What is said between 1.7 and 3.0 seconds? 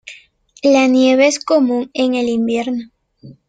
en el invierno.